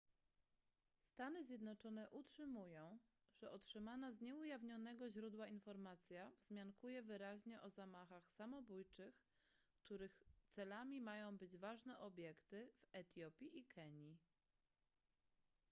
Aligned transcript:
stany 1.07 1.43
zjednoczone 1.45 2.09
utrzymują 2.09 2.99
że 3.35 3.51
otrzymana 3.51 4.11
z 4.11 4.21
nieujawnionego 4.21 5.09
źródła 5.09 5.47
informacja 5.47 6.31
wzmiankuje 6.39 7.03
wyraźnie 7.03 7.61
o 7.61 7.69
zamachach 7.69 8.29
samobójczych 8.31 9.21
których 9.79 10.19
celami 10.51 11.01
mają 11.01 11.37
być 11.37 11.57
ważne 11.57 11.99
obiekty 11.99 12.69
w 12.77 12.95
etiopii 12.95 13.57
i 13.59 13.65
kenii 13.65 14.17